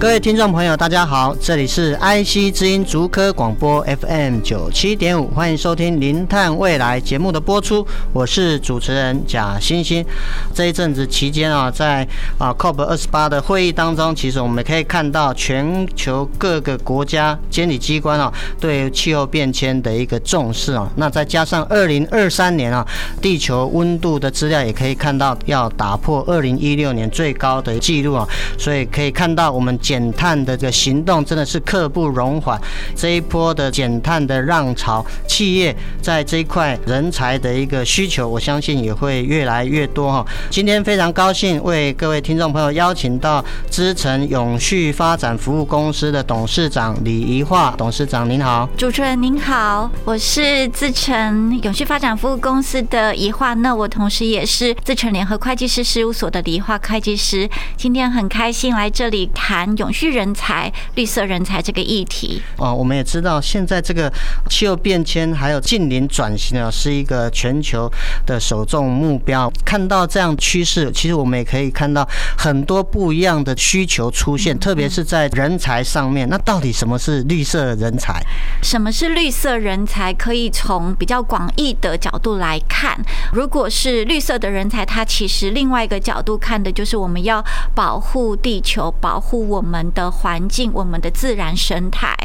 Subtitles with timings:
[0.00, 10.06] 各位听众朋友，大家好，这里是 IC 之音竹科广播 FM 九七点五，欢迎收听《零碳未来》节目的播出，我是主持人贾欣欣。
[10.54, 12.06] 这一阵子期间啊，在
[12.38, 20.88] 啊 COP 二十八的会议当中，其实我们可以看到全球各个国家监理机关啊，对气候变迁的一个重视啊。
[20.94, 22.86] 那再加上二零二三年啊，
[23.20, 28.24] 地球温度的资料也可以看到要打破二零一六年最高的记录啊，
[28.56, 29.76] 所以可以看到我们。
[29.88, 32.60] 减碳的这个行动真的是刻不容缓，
[32.94, 40.22] 这一波的减碳的浪潮，企业在这一块人才的一个需求，我相信也会越来越多哈。
[40.50, 48.68] 今天非常高兴为各位听众朋友邀请到资诚永续发展服务公司的董事长李宜樺董事长，您好。
[48.76, 59.77] 主持人您好，我是资诚永续发展服务公司的宜樺，那我同时也是资诚联合会计师事务所的李宜樺会计师，今天很开心来这里谈。
[59.78, 64.12] 永续人才、绿色人才这个议题哦，我们也知道，现在这个
[64.50, 67.90] 气候变迁还有近邻转型啊，是一个全球
[68.26, 69.50] 的首重目标。
[69.64, 76.28] 看到这样趋势，其实我们也可以看到很多不一样的需求出现，特别是在人才上面。
[76.28, 78.20] 那到底什么是绿色人才？
[78.62, 80.12] 什么是绿色人才？
[80.12, 82.98] 可以从比较广义的角度来看。
[83.32, 89.67] 如果是绿色的人才，它其实另外一个角度看的就是我们要保护地球，保护我们。
[89.68, 92.16] 我们的环境，我们的自然生态，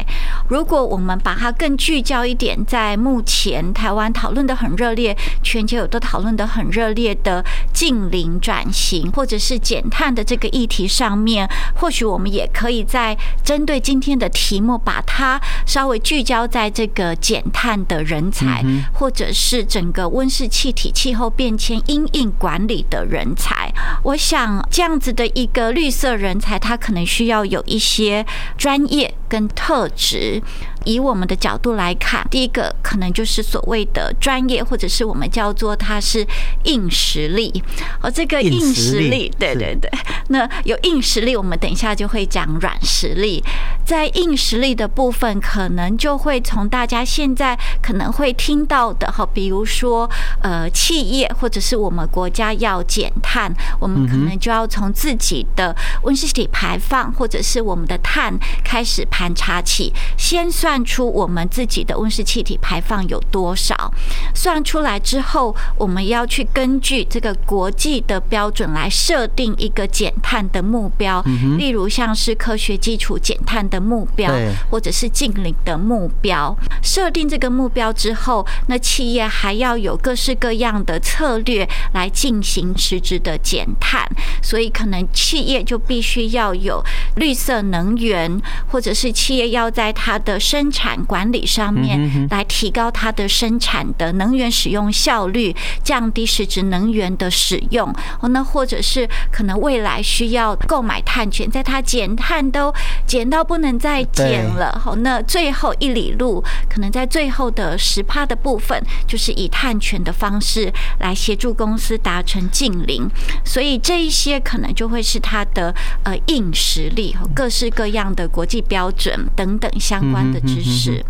[0.48, 23.70] 如果我们把它更聚焦一点，在目前台湾讨论的很热烈，全球有都讨论的很热烈的近邻转型或者是减碳的这个议题上面，或许我们也可以在针对今天的题目，把它稍微聚焦在这个减碳的人才，或者是整个温室气体气候变迁因应管理的人才。
[24.02, 27.33] 我想这样子的一个绿色人才，他可能需要。
[27.34, 28.24] 要有一些
[28.56, 30.40] 专业跟特质。
[30.84, 36.26] 以我们的角度来看，第一个可能就是所谓的专业，或者是我们叫做它是
[36.64, 37.62] 硬实力。
[38.02, 39.90] 哦，这个硬实力，对对对。
[40.28, 43.42] 那有硬实力，我们等一下就会讲软实力。
[43.84, 50.08] 在硬实力的部分，可能就会从大家现在可能会听到的，哈，比如说
[50.42, 58.32] 呃，企业或者是我们国家要减碳，我们可能就要从自己的温室气体排放，或者是我们的碳
[58.64, 60.73] 开始盘查起，先算。
[60.74, 63.94] 算出我们自己的温室气体排放有多少？
[64.34, 71.22] 算出来之后，我们要去根据这个国际的标准来设定一个减碳的目标。
[71.56, 74.32] 例如像是科学基础减碳的目标，
[74.68, 76.56] 或者是净零的目标。
[76.82, 84.04] 设定这个目标之后，那企业还要有各式各样的策略来进行实质的减碳。
[84.42, 86.82] 所以，可能企业就必须要有
[87.14, 88.42] 绿色能源，
[88.72, 97.94] 或者是企业要在它的生生产管理上面来提高它的生产的能源使用效率，降低实质能源的使用。
[98.20, 102.72] 哦，那或者是可能未来需要购买碳权，在它减碳都
[103.06, 104.80] 减到不能再减了。
[104.82, 113.06] 好，那最后一里路，可能在最后的十趴的部分，就是以碳权的方式来协助公司达成净零。
[113.44, 115.74] 所以这一些可能就会是它的
[116.04, 120.40] 呃硬实力，各式各样的国际标准等等相关的。
[120.62, 121.04] 知识。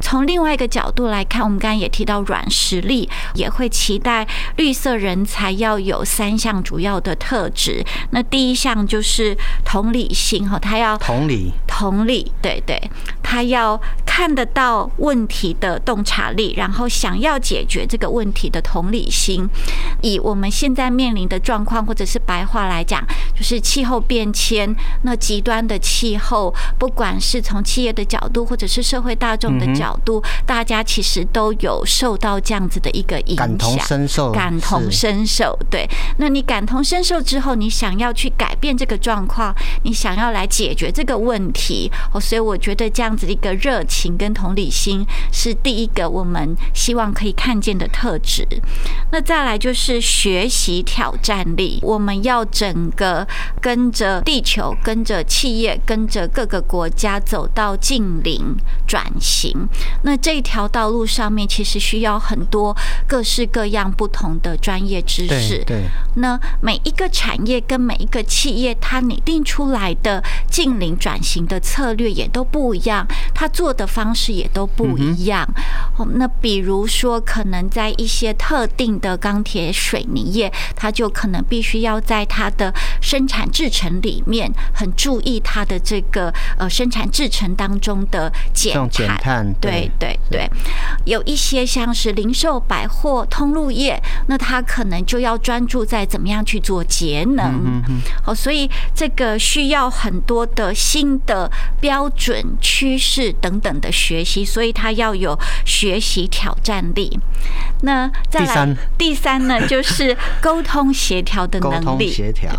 [0.00, 7.84] 从另外一个角度来看，我们刚才也提到软实力，也会期待绿色人才要有三项主要的特质。
[8.10, 12.90] 那第一项就是同理心，哈，他要同理，同理，对对，
[13.32, 19.48] 他要看得到问题的洞察力，然后想要解决这个问题的同理心。
[20.02, 23.02] 以我们现在面临的状况，或者是白话来讲，
[23.34, 30.22] 就是气候变迁，那极端的气候，不管是从企业的角度，或者是社会大众的角度。
[30.44, 35.58] 大家其实都有受到这样子的一个影响，感同身受，感同身受。
[35.70, 35.88] 对，
[36.18, 39.54] 那你感同身受之后，你想要去改变这个状况，
[39.84, 44.16] 你想要来解决这个问题，哦，所以我觉得这样子的一个热情。
[44.16, 48.46] 跟同理心是第一个我们希望可以看见的特质。
[49.10, 53.26] 那再来就是学习挑战力，我们要整个
[53.60, 59.66] 跟着地球、跟着企业、跟着各个国家走到近零转型。
[60.02, 62.76] 那这条道路上面其实需要很多
[63.08, 65.64] 各式各样不同的专业知识。
[65.64, 65.72] 对。
[65.72, 65.82] 对
[66.16, 75.48] 那每一个产业跟每一个企业，它拟定出来的近零转型的策略也都不一样，它做的方式也都不一样。
[76.14, 88.74] 那比如说，可能在一些特定的钢铁、水泥业，它就可能必须要在它的生产制程里面很注意它的这个呃生产制程当中的减
[89.18, 89.54] 碳。
[89.60, 90.50] 对对对，
[91.04, 97.82] 有一些像是零售、百货、通路业，那它可能就要专注在怎么样去做节能。
[98.22, 101.50] 好，所以这个需要很多的新的
[101.80, 107.18] 标准、趋势等等的学习，所以他要有学习挑战力。
[107.82, 112.08] 那再来第三，呢，就是沟通协调的能力。
[112.08, 112.52] 协调。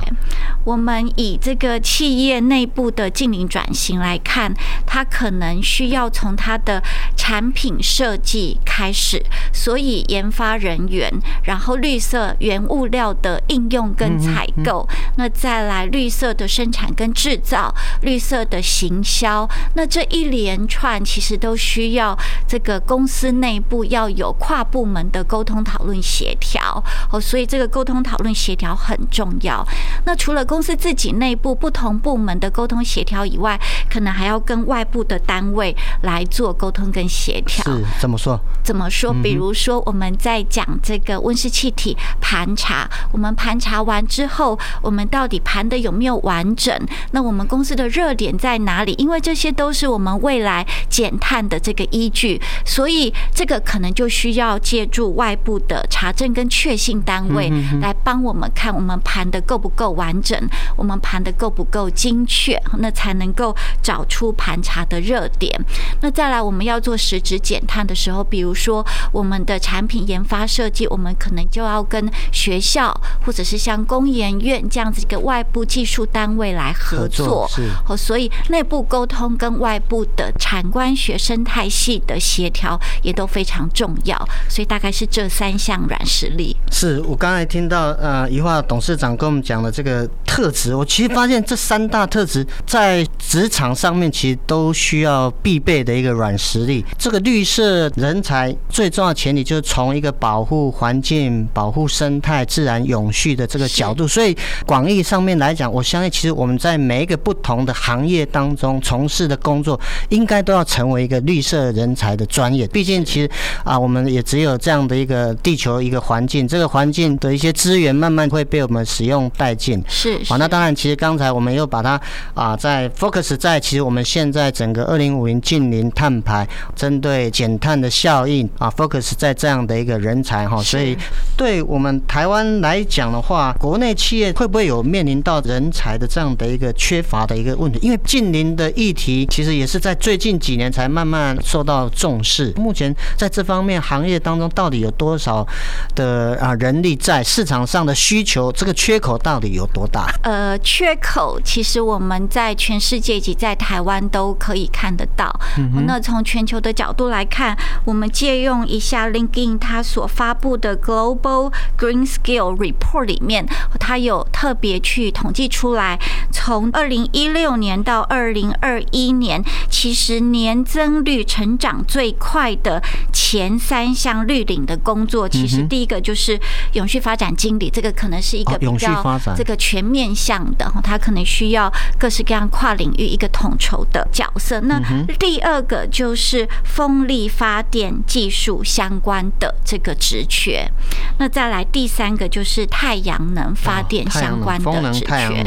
[0.65, 4.53] 我们以这个企业内部的净零转型来看，
[4.85, 6.81] 它可能需要从它的
[7.15, 9.23] 产品设计开始，
[9.53, 11.09] 所以研发人员，
[11.43, 22.17] 然后绿色原物料的应用跟采购，那再来绿色的生产跟制造，绿色的行销，那这一连串其实都需要
[22.47, 29.65] 这个公司内部要有跨部门的沟通讨论协调哦，所以这个沟通讨论协调很重要。
[30.05, 33.59] 那除了公司自己内部不同部门的沟通协调以外，
[33.89, 37.63] 可能还要跟外部的单位来做沟通跟协调。
[37.63, 38.39] 是怎么说？
[38.63, 39.13] 怎么说？
[39.21, 46.73] 比如说我们在讲这个温室气体盘查，我们盘查完之后，我们到底盘的有没有完整？
[47.11, 48.93] 那我们公司的热点在哪里？
[48.97, 57.51] 因为这些都是我们未来减碳的这个依据，所以这个可能就需要借助外部的查证跟确信单位
[57.81, 60.37] 来帮我们看我们盘的够不够完整，
[60.75, 65.53] 我们盘的够不够精确，那才能够找出盘查的热点。
[66.01, 72.93] 那再来，我们要做实质减碳的时候，比如说我们的产品研发设计，我们可能就要跟学校
[73.25, 77.47] 或者是像工研院这样子一个外部技术单位来合作。
[77.49, 84.17] 是哦，所以内部沟通跟外部的产官学生态系的协调也都非常重要。
[84.49, 86.55] 所以大概是这三项软实力。
[86.71, 96.83] 是我刚才听到呃，宜化董事长跟我们讲的这个特质，我其实发现这三大特质在职场上面其实都需要必备的一个软实力。
[96.97, 104.07] 这个绿色人才最重要的前提就是从一个保护环境、保护生态、自然永续的这个角度。
[104.07, 104.35] 所以
[104.65, 109.79] 广义上面来讲，我相信其实我们在每一个不同的行业当中从事的工作，
[110.09, 112.67] 应该都要成为一个绿色人才的专业。
[112.67, 113.29] 毕竟其实
[113.63, 119.83] 啊，我们也只有这样的一个地球一个环境，这个环境的一些资源慢慢会被我们使用殆尽。
[119.87, 121.99] 是，好，那当然，其实刚才我们又把它
[122.33, 130.97] 啊，在 focus 在其实我们现在整个二零五零近零碳排，针对减碳的效应啊，focus 在这样的一个人才哈，所以
[131.37, 137.79] 对我们台湾来讲的话，国内企业会不会有面临到人才的这样的一个缺乏的一个问题？
[137.81, 142.53] 因为近零的议题其实也是在最近几年才慢慢受到重视。
[142.55, 145.45] 目前在这方面行业当中，到底有多少
[145.93, 148.49] 的啊人力在市场上的需求？
[148.53, 150.09] 这个缺口到底有多大？
[150.21, 155.37] 呃，缺口其实我们在全世界及在台湾都可以看得到。
[155.85, 163.45] 那从全球的角度来看，我们借用一下 LinkedIn 它所发布的 Global Green Skill Report 里面，
[163.85, 165.99] 它有特别去统计出来，
[166.31, 176.39] 从二零一六年到二零二一年，其实年增率成长最快的前三项绿领的工作，其实第一个就是
[176.71, 179.03] 永续发展经理，这个可能是一个比较
[179.35, 184.61] 这个全面向的，它可能需要各式各样跨领域一个统筹的角色。
[184.61, 184.79] 那
[185.19, 190.71] 第二个就是风力发电技术相关的这个职缺，
[191.17, 195.45] 那再来第三个就是太阳能发电相关的职权。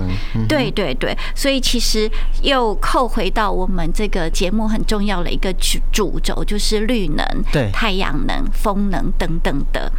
[0.48, 2.10] 对对对，所以其实
[2.42, 9.90] 又扣回到我们这个节目很重要的一个主主轴，就是绿能、对太阳能、风能等等的。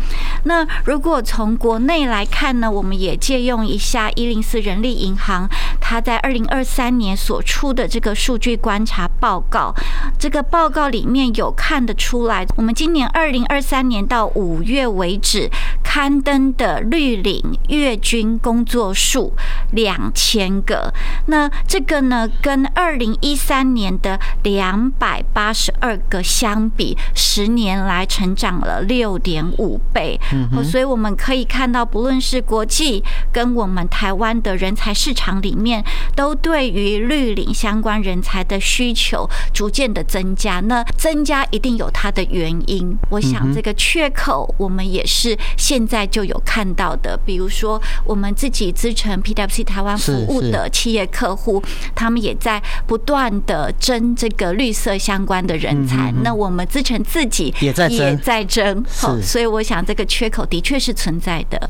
[0.43, 5.47] 那如果从国内来看呢，我们也借用一下一零四人力银行，
[5.79, 9.73] 它在二零二三年所出的这个数据观察报告，
[10.17, 15.49] 这个报告里面有看得出来，我们今年二零二三年到五月为止，
[15.87, 19.33] 刊登的绿领月均工作数
[19.71, 20.93] 两千个。
[21.27, 30.19] 那这个呢，跟二零一三年的两百八十二个相比，十年来成长了六点五倍。
[30.33, 33.01] 嗯，所以我们可以看到，不论是国际
[33.31, 35.81] 跟我们台湾的人才市场里面，
[36.13, 40.59] 都对于绿领相关人才的需求逐渐的增加。
[40.59, 42.93] 那增加一定有它的原因。
[43.09, 47.19] 我想这个缺口，我们也是现在就有看到的。
[47.25, 51.61] 比如说，我们自己资诚 PwC 台湾服务的企业客户，
[51.93, 56.13] 他们也在不断的争这个绿色相关的人才。
[56.23, 61.69] 那我们资诚自己也在也在争，好，所以我想这个缺口的确是存在的。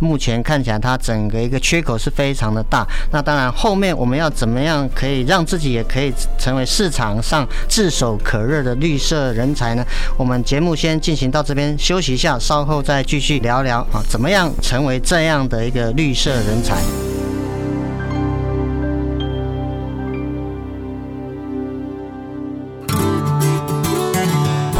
[0.00, 2.86] 目前看起来，它整个一个缺口是非常的大。
[3.12, 9.84] 那当然，后面我们要怎么样可以让自己也可以成为市场上炙手可热的绿色人才呢？
[10.16, 17.05] 我们节目先进行到这边，休息一下，稍后再继续聊聊啊，怎么样成为这样的一个绿色人才。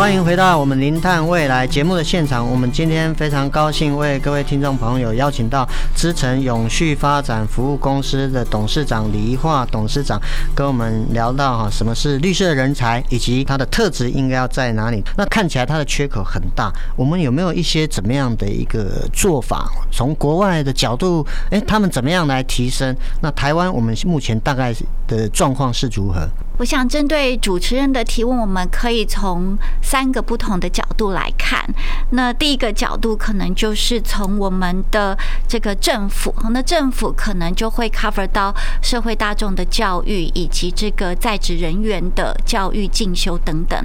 [0.06, 2.48] 欢迎回到我们零碳未来节目的现场。
[2.48, 10.16] 我们今天非常高兴为各位听众朋友邀请到资诚永续发展服务公司的董事长李宜樺董事长，
[10.54, 15.02] 跟我们聊到哈什么是绿色人才，以及他的特质应该要在哪里。
[15.16, 19.68] 那看起来他的缺口很大，我们有没有一些怎么样的一个做法？
[19.90, 22.94] 从国外的角度，诶，他们怎么样来提升？
[23.20, 24.72] 那台湾我们目前大概
[25.08, 26.28] 的状况是如何？
[26.58, 31.62] 我想针对主持人的提问，我们可以从三个不同的角度来看。
[32.10, 43.78] 那第一个角度可能就是从我们的这个政府，那政府可能就会 cover 到社会大众的教育以及这个在职人员的教育进修等等。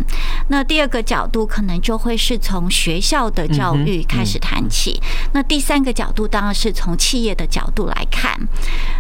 [0.48, 5.02] 那第二个角度可能就会是从学校的教育开始谈起。
[5.34, 8.40] 那第三个角度当然是从企业的角度来看。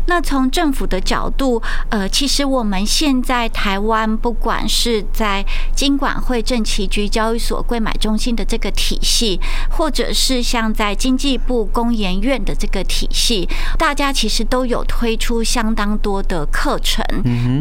[0.08, 3.50] 那从政府的角度，呃，其实我们现在。
[3.62, 9.40] 台湾不管是在金管会、政企局、交易所、柜买中心的这个体系，
[9.70, 17.06] 或者是像在经济部工研院的这个体系，大家其实都有推出相当多的课程。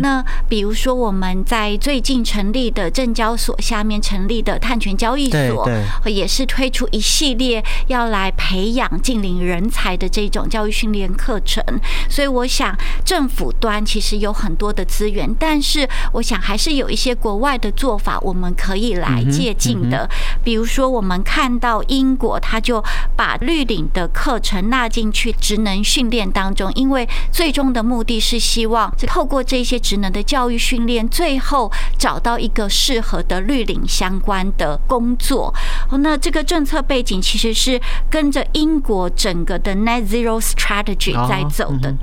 [0.01, 5.69] 那比如说我们在最近成立的证交所下面成立的碳权交易所，
[6.07, 11.63] 也是推出一系列要来培养近邻人才的这种教育训练课程。
[12.09, 20.09] 所以我想政府端其实有很多的资源，但是我想还是有一些国外的做法，我们可以来借鉴的。
[20.45, 22.83] 比如说，我们看到英国，他就
[23.17, 35.53] 把绿领的课程纳进去职能训练当中，因为最终的目的是希望透过这些职能的教育训练，最后找到一个适合的绿领相关的工作。
[35.91, 37.81] 那这个政策背景其实是
[38.11, 41.95] 跟着英国整个的 Net Zero Strategy 在走的，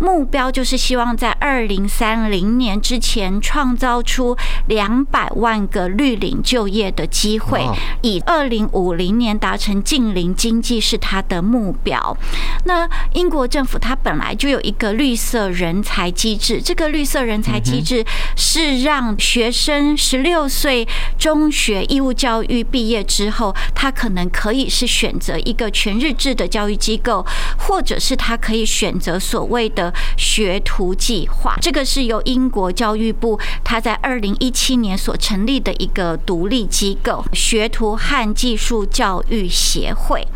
[0.00, 3.33] 目标就是希望在二零三零年之前。
[3.40, 4.36] 创造出
[4.68, 7.64] 两百万个绿领就业的机会，
[8.02, 12.16] 以二零五零年达成近零经济是他的目标。
[12.64, 18.04] 那英国政府它本来就有一个绿色人才机制，这个绿色人才机制
[18.36, 20.86] 是让学生十六岁
[21.18, 27.24] 中学义务教育毕业之后，他可能可以是选择一个全日制的教育机构，
[27.58, 31.56] 或者是他可以选择所谓的学徒计划。
[31.60, 33.12] 这个是由英国教育
[33.64, 40.26] 他在二零一七年所成立的一个独立机构——学徒和技术教育协会。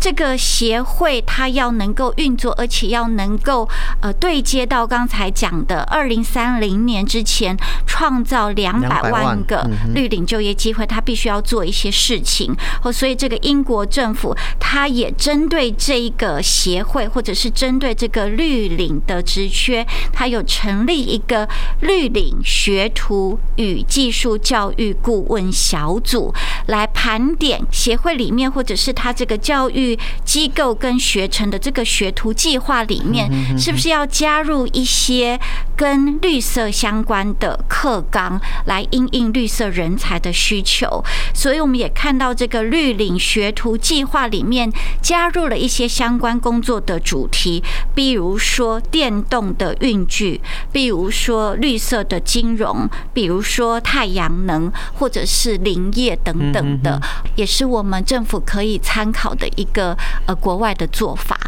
[0.00, 3.68] 这个协会它要能够运作，而且要能够
[4.00, 12.54] 呃对接到刚才讲的二零三零年之前创造两百万个绿领就业机会，它必须要做一些事情。
[12.82, 21.48] 哦，所以这个英国政府它也针对这一个协会，或者是针对这个绿领的职缺，它有成立一个
[21.80, 26.32] 绿领学徒与技术教育顾问小组，
[26.66, 29.87] 来盘点协会里面或者是它这个教育。
[30.24, 35.38] 机构跟学程的这个学徒计划里面，是不是要加入一些
[35.76, 41.04] 跟绿色相关的课纲，来应应绿色人才的需求？
[41.32, 47.62] 所以我们也看到这个绿领学徒计划里面加入了一些相关工作的主题，
[47.94, 50.40] 比如说电动的运具，
[50.72, 57.00] 比如说绿色的金融，比如说太阳能，或者是林业等等的，
[57.36, 59.77] 也是我们政府可以参考的一个。
[60.26, 61.38] 呃，国外的做法。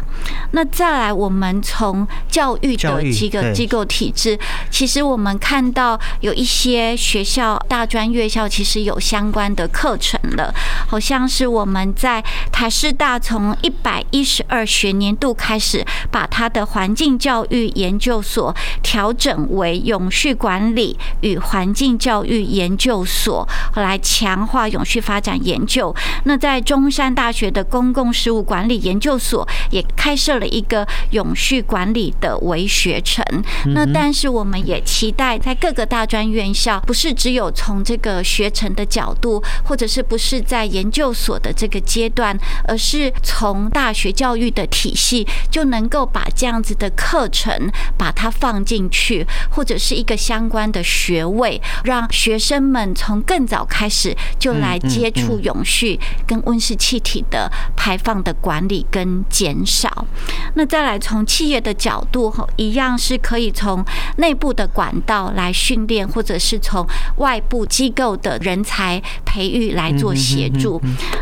[0.51, 4.37] 那再来，我们从教育的几个机构体制，
[4.69, 10.53] 其实我们看到有一些学校、大专院校其实有相关的课程了，
[10.87, 25.95] 好像是我们在台师大从一百一十二学年度开始，把它的环境教育研究所调整为永续管理与环境教育研究所，来强化永续发展研究。
[26.25, 33.23] 那在中山大学的公共事务管理研究所也开设了一个永续管理的微学程。
[33.73, 42.37] 那但是我们也期待在各个大专院校，不是只有从这个学程的角度，或者是不是在研究所的这个阶段，
[42.67, 60.00] 而是从大学教育的体系就能够把这样子的课程把它放进去，或者是一个相关的学位，让学生们从更早开始就来接触永续跟温室气体的排放的管理跟减少。
[60.01, 60.40] well.
[60.55, 63.83] 那再来从企业的角度，一样是可以从
[64.17, 66.85] 内部的管道来训练，或者是从
[67.17, 70.81] 外部机构的人才培育来做协助。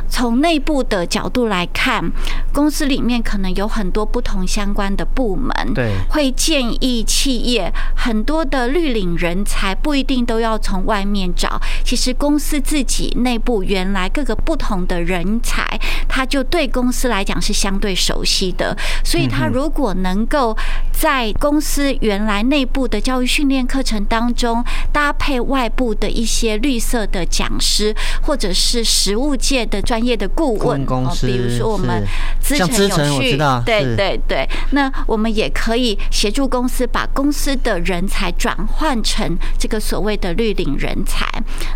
[0.10, 2.12] 从内部的角度来看，
[2.52, 15.64] 公司里面可能有很多不同相关的部门，对，会建议企业很多的绿领人才不一定都要从外面找，其实公司自己内部原来各个不同的人才，
[16.08, 20.56] 他就对公司来讲是相对熟悉的，所以他如果能够
[21.00, 32.06] 在公司原来内部的教育训练课程当中搭配外部的一些绿色的讲师，或者是实务界的专业的顾问，哦，比如说我们
[32.42, 41.26] 资诚永续，对对对，那我们也可以协助公司把公司的人才转换成这个所谓的绿领人才。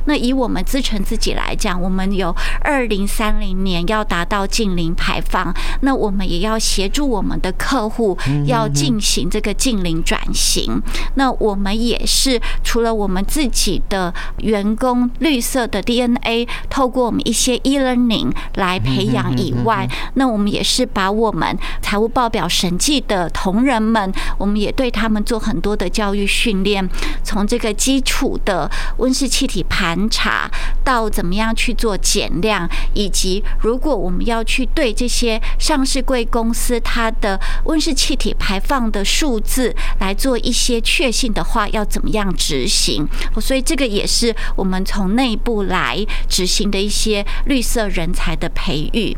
[0.03, 10.82] 那以我们资诚自己来讲，我们有二零三零年要达到近零排放，那我们也要协助我们的客户要进行这个近零转型。
[11.15, 26.88] 那我们也是除了我们自己的员工绿色的 DNA，透过我们一些 e-learning 来培养以外，那我们也是把我们财务报表审计的同仁们，我们也对他们做很多的教育训练，
[27.24, 30.50] 从这个基础的温室气体盘查
[30.84, 43.07] 到怎么样去做减量，以及如果我们要去对这些上市贵公司它的温室气体排放的数字来做一些确信的话，要怎么样执行？
[43.42, 49.16] 所以这个也是我们从内部来执行的一些绿色人才的培育。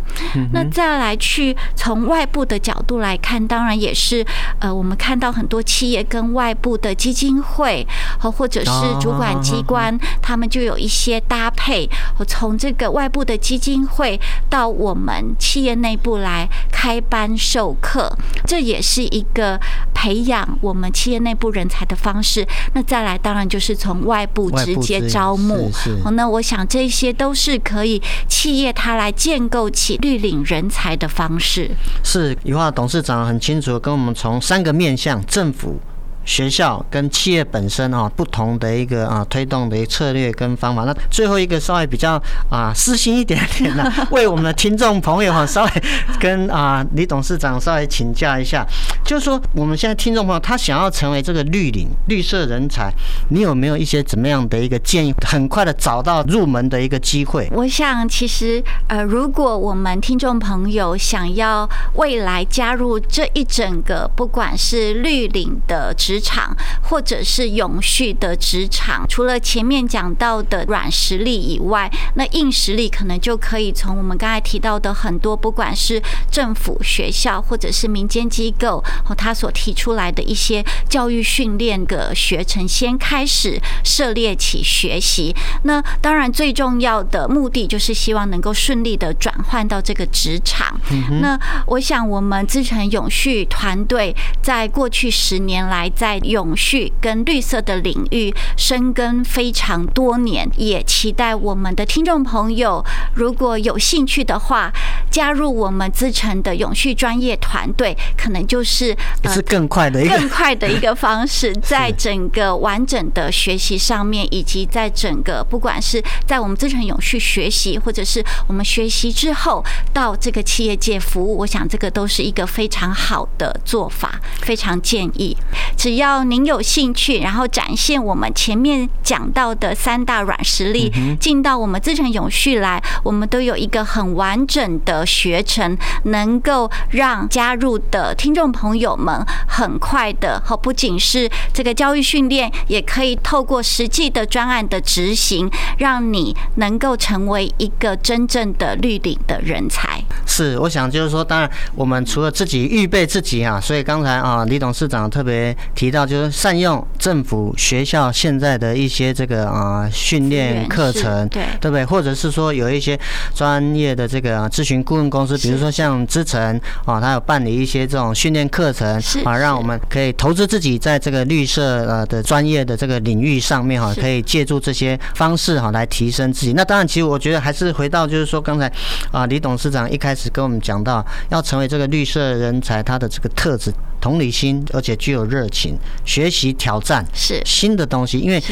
[0.51, 4.25] 那再来去从外部的角度来看，当然也是
[4.59, 7.85] 呃，我们看到很多企业跟外部的基金会
[8.19, 11.89] 和或者是主管机关，他们就有一些搭配。
[12.17, 14.19] 我从这个外部的基金会
[14.49, 18.11] 到我们企业内部来开班授课，
[18.45, 19.59] 这也是一个
[20.05, 22.47] 培养我们企业内部人才的方式。
[22.73, 25.71] 那再来，当然就是从外部直接招募。
[26.03, 31.71] 哦，那我想这些都是可以企业它来建构起绿领人才的方式。
[32.03, 35.79] 是，羽化董事长很清楚跟我们从三个面向政府。
[36.25, 40.83] 学校跟企业本身啊，不同的一个啊推动的一个策略跟方法。
[40.83, 45.71] 那最后一个稍微比较啊私心一点点的， 为我们的听众朋友哈，稍微
[46.19, 48.65] 跟啊李董事长稍微请教一下，
[49.05, 52.91] 就是说我们现在听众朋友他想要成为这个绿领绿色人才，
[53.29, 57.47] 你有没有一些怎么样的一个建议，很快的找到入门的一个机会？
[57.51, 76.01] 我想其实呃，如果我们听众朋友想要未来加入这一整个不管是绿领的职职场或者是永续的职场，除了前面讲到的软实力以外，那硬实力可能就可以从我们刚才提到的很多，不管是
[76.31, 85.35] 政府、学校或者是民间机构和他所提出来的一些教育训练的学程，先开始涉猎起学习。
[85.63, 90.79] 那当然最重要的目的就是希望能够顺利的转换到这个职场。
[91.19, 104.71] 那我想我们资诚永续团队在过去十年来在在永续跟绿色的领域深耕非常多年，也期待我们的听众朋友如果有兴趣的话，
[105.15, 108.93] 加入我们资诚的永续专业团队，可能就是
[109.29, 125.37] 是更快的一个更快的一个方式， 在整个完整的学习上面，以及在整个不管是在我们资诚永续学习，或者是我们学习之后到这个企业界服务，我想这个都是一个非常好的做法，非常建议。
[125.77, 150.03] 只要您有兴趣，然后展现我们前面讲到的三大软实力，进到我们资诚永续来，我们都有一个很完整的的学程，能够让加入的听众朋友们很快的，好，不仅是这个教育训练，也可以透过实际的专案的执行，让你能够成为一个真正的绿领的人才。
[150.25, 161.85] 是，我想就是说，当然我们除了自己预备自己啊，所以刚才啊李董事长特别提到，就是善用政府学校现在的一些这个啊训练课程，对对不对？
[161.85, 162.99] 或者是说有一些
[163.33, 176.53] 专业的这个咨询顾问公司，比如说像资诚啊，他有办理一些这种训练课程啊，让我们可以投资自己在这个绿色呃的专业的这个领域上面哈，可以借助这些方式哈来提升自己。
[176.53, 178.71] 那当然，其实我觉得还是回到就是说刚才
[179.11, 180.29] 啊李董事长一开始。
[180.35, 188.43] 跟我们讲到，要成为这个绿色人才，他的这个特质，同理心，而且具有热情，学习挑战是新的东西，因为。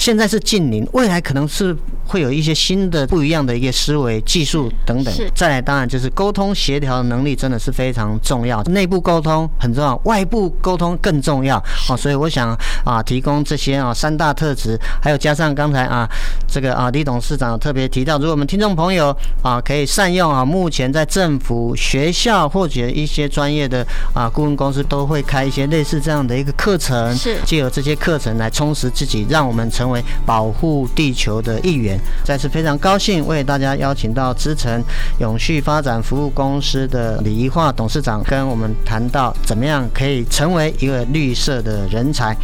[0.00, 5.14] 现在是近邻，未来可能是会有一些新的不一样的一个思维、技术等等。
[5.34, 11.62] 再来，当然就是沟通协调的能力真的是非常重要，内部沟通很重要，外部沟通更重要。
[11.90, 16.08] 哦，所以我想啊，提供这些啊三大特质，还有加上刚才啊
[16.48, 29.89] 这个啊李董事长特别提到，如果我们听众朋友啊可以善用啊，目前在政府学校或者一些专业的啊顾问公司都会开一些类似这样的一个课程，是借由这些课程来充实自己，让我们成。
[29.90, 34.82] 为保护地球的一员，再次非常高兴为大家邀请到资诚
[35.18, 42.36] 永续发展服务公司的李一化董事长，跟我们谈到怎么样可以成为一个绿色的人才。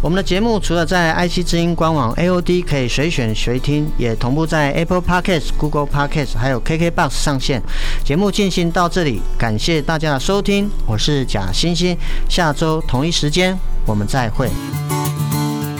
[0.00, 7.62] 我们的节目除了在 IC 之音官网 AOD 可以随选随听，也同步在 Apple Podcast、Google Podcast 还有 KKBox 上线。
[8.04, 11.96] 节目进行到这里，感谢大家的收听，我是贾欣欣，
[12.28, 14.48] 下周同一时间我们再会。